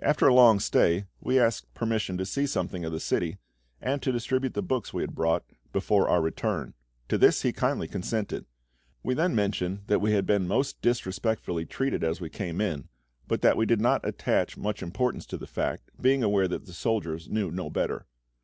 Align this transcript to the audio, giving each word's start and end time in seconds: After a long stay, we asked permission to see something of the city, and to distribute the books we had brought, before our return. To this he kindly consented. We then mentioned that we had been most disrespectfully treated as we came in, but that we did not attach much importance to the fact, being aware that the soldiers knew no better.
After 0.00 0.28
a 0.28 0.32
long 0.32 0.60
stay, 0.60 1.06
we 1.20 1.36
asked 1.40 1.74
permission 1.74 2.16
to 2.18 2.24
see 2.24 2.46
something 2.46 2.84
of 2.84 2.92
the 2.92 3.00
city, 3.00 3.38
and 3.80 4.00
to 4.00 4.12
distribute 4.12 4.54
the 4.54 4.62
books 4.62 4.94
we 4.94 5.02
had 5.02 5.16
brought, 5.16 5.42
before 5.72 6.08
our 6.08 6.22
return. 6.22 6.74
To 7.08 7.18
this 7.18 7.42
he 7.42 7.52
kindly 7.52 7.88
consented. 7.88 8.46
We 9.02 9.14
then 9.14 9.34
mentioned 9.34 9.80
that 9.88 9.98
we 10.00 10.12
had 10.12 10.24
been 10.24 10.46
most 10.46 10.80
disrespectfully 10.82 11.66
treated 11.66 12.04
as 12.04 12.20
we 12.20 12.30
came 12.30 12.60
in, 12.60 12.90
but 13.26 13.42
that 13.42 13.56
we 13.56 13.66
did 13.66 13.80
not 13.80 14.06
attach 14.06 14.56
much 14.56 14.84
importance 14.84 15.26
to 15.26 15.36
the 15.36 15.48
fact, 15.48 15.90
being 16.00 16.22
aware 16.22 16.46
that 16.46 16.66
the 16.66 16.72
soldiers 16.72 17.28
knew 17.28 17.50
no 17.50 17.68
better. 17.70 18.06